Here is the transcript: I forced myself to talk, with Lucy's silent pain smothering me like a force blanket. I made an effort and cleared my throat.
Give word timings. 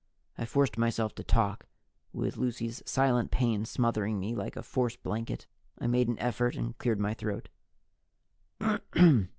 I 0.35 0.45
forced 0.45 0.79
myself 0.79 1.13
to 1.13 1.23
talk, 1.23 1.67
with 2.11 2.35
Lucy's 2.35 2.81
silent 2.87 3.29
pain 3.29 3.65
smothering 3.65 4.19
me 4.19 4.33
like 4.33 4.55
a 4.55 4.63
force 4.63 4.95
blanket. 4.95 5.45
I 5.79 5.85
made 5.85 6.07
an 6.07 6.17
effort 6.17 6.55
and 6.55 6.75
cleared 6.79 6.99
my 6.99 7.13
throat. 7.13 7.49